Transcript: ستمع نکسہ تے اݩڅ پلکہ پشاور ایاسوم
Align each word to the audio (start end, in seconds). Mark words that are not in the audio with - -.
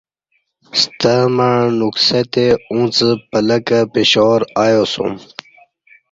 ستمع 0.81 1.53
نکسہ 1.79 2.19
تے 2.31 2.45
اݩڅ 2.71 2.95
پلکہ 3.31 3.79
پشاور 3.91 4.41
ایاسوم 4.63 5.13